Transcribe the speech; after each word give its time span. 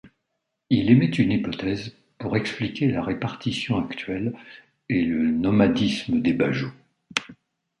Il 0.71 0.89
émet 0.89 1.05
une 1.11 1.31
hypothèse 1.31 1.93
pour 2.17 2.35
expliquer 2.35 2.87
la 2.87 3.03
répartition 3.03 3.77
actuelle 3.87 4.33
et 4.89 5.03
le 5.03 5.29
nomadisme 5.29 6.21
des 6.23 6.33
Bajau. 6.33 6.71